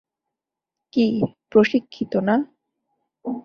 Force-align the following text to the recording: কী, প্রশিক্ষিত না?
কী, 0.93 1.05
প্রশিক্ষিত 1.49 2.13
না? 2.21 2.35